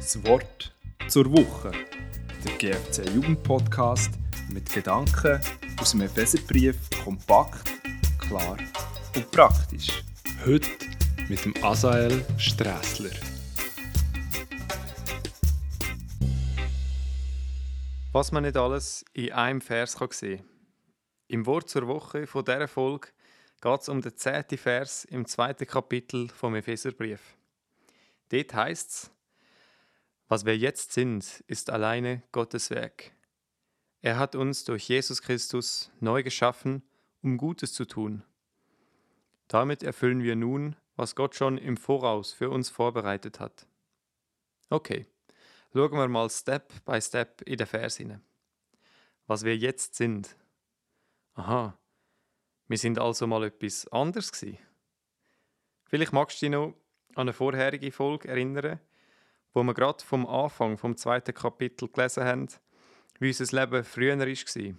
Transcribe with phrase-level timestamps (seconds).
[0.00, 0.74] Das Wort
[1.08, 1.72] zur Woche.
[2.42, 4.10] Der GFC Jugendpodcast
[4.48, 5.38] mit Gedanken
[5.78, 6.74] aus dem Epheserbrief
[7.04, 7.70] kompakt,
[8.18, 8.56] klar
[9.14, 10.02] und praktisch.
[10.46, 10.70] Heute
[11.28, 13.10] mit dem Asael Strässler.
[18.12, 20.42] Was man nicht alles in einem Vers kann sehen
[21.28, 23.08] Im Wort zur Woche von dieser Folge
[23.60, 27.36] geht es um den zehnten Vers im zweiten Kapitel vom Epheserbrief.
[28.30, 29.10] Dort heißt es,
[30.30, 33.10] was wir jetzt sind, ist alleine Gottes Werk.
[34.00, 36.84] Er hat uns durch Jesus Christus neu geschaffen,
[37.20, 38.22] um Gutes zu tun.
[39.48, 43.66] Damit erfüllen wir nun, was Gott schon im Voraus für uns vorbereitet hat.
[44.68, 45.04] Okay,
[45.72, 48.22] schauen wir mal Step by Step in den Vers hinein.
[49.26, 50.36] Was wir jetzt sind.
[51.34, 51.76] Aha,
[52.68, 54.58] wir sind also mal etwas anderes gewesen.
[55.86, 56.76] Vielleicht magst du dich noch
[57.16, 58.78] an eine vorherige Folge erinnern,
[59.52, 62.48] wo wir gerade vom Anfang vom zweiten Kapitel gelesen haben,
[63.18, 64.74] wie unser Leben früher war.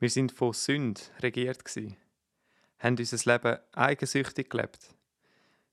[0.00, 1.64] Wir sind von Sünde regiert
[2.78, 4.94] haben unser Leben eigensüchtig gelebt.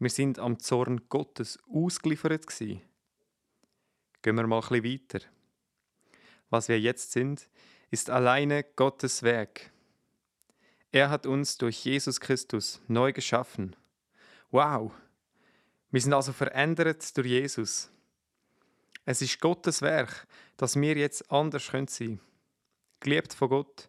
[0.00, 2.46] Wir sind am Zorn Gottes ausgeliefert.
[2.58, 2.82] Gehen
[4.22, 5.24] wir mal ein bisschen weiter.
[6.50, 7.48] Was wir jetzt sind,
[7.90, 9.70] ist alleine Gottes Werk.
[10.90, 13.76] Er hat uns durch Jesus Christus neu geschaffen.
[14.50, 14.92] Wow!
[15.90, 17.90] Wir sind also verändert durch Jesus.
[19.06, 20.26] Es ist Gottes Werk,
[20.58, 22.20] dass wir jetzt anders sein können.
[23.00, 23.88] Geliebt von Gott,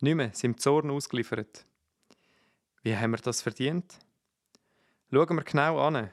[0.00, 1.66] nicht mehr seinem Zorn ausgeliefert.
[2.82, 3.98] Wie haben wir das verdient?
[5.10, 6.10] Schauen wir genau an.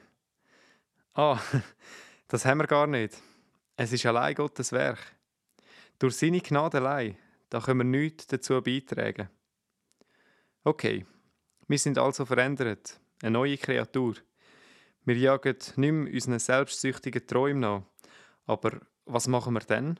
[1.14, 1.40] Ah,
[2.28, 3.16] das haben wir gar nicht.
[3.76, 5.00] Es ist allein Gottes Werk.
[5.98, 7.16] Durch seine Gnade allein,
[7.48, 9.28] da können wir nichts dazu beitragen.
[10.64, 11.06] Okay,
[11.68, 14.14] wir sind also verändert, eine neue Kreatur.
[15.04, 17.82] Wir jagen nicht mehr unseren selbstsüchtigen Träumen nach.
[18.46, 19.98] Aber was machen wir dann?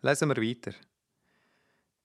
[0.00, 0.72] Lesen wir weiter.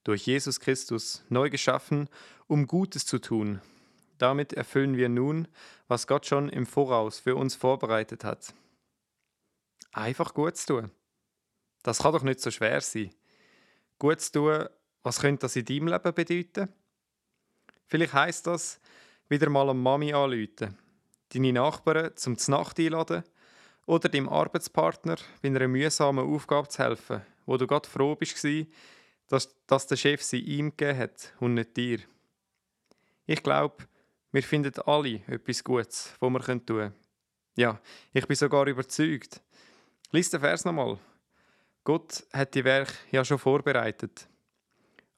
[0.04, 2.08] Durch Jesus Christus neu geschaffen,
[2.48, 3.62] um Gutes zu tun.
[4.18, 5.48] Damit erfüllen wir nun,
[5.88, 8.52] was Gott schon im Voraus für uns vorbereitet hat.
[9.92, 10.90] Einfach gut zu tun.
[11.82, 13.10] Das kann doch nicht so schwer sein.
[13.98, 14.68] Gut zu tun,
[15.02, 16.68] was könnte das in deinem Leben bedeuten?
[17.86, 18.80] Vielleicht heißt das,
[19.28, 20.76] wieder mal am Mami anrufen
[21.32, 23.24] deine Nachbarn zum Znacht einladen
[23.86, 28.44] oder deinem Arbeitspartner bei einer mühsamen Aufgabe zu helfen, wo du gerade froh bist,
[29.28, 32.00] dass, dass der Chef sie ihm gegeben hat und nicht dir.
[33.26, 33.84] Ich glaube,
[34.30, 36.94] wir finden alle etwas Gutes, was wir tun können.
[37.56, 37.80] Ja,
[38.12, 39.40] ich bin sogar überzeugt.
[40.10, 40.98] Lies den Vers nochmal.
[41.84, 44.28] Gott hat die Werk ja schon vorbereitet.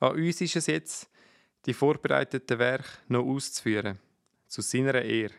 [0.00, 1.08] An uns ist es jetzt,
[1.66, 3.98] die vorbereiteten Werke noch auszuführen,
[4.48, 5.34] zu seiner Ehre.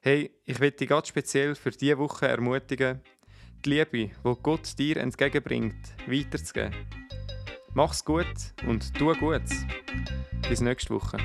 [0.00, 3.00] Hey, ich möchte dich ganz speziell für diese Woche ermutigen,
[3.64, 5.74] die Liebe, die Gott dir entgegenbringt,
[6.06, 6.72] weiterzugeben.
[7.74, 8.26] Mach's gut
[8.64, 9.66] und tu Gutes.
[10.48, 11.18] Bis nächste Woche.